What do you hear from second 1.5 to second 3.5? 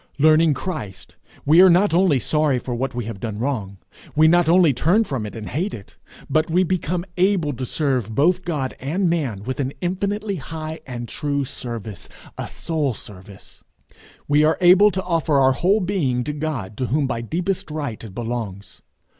are not only sorry for what we have done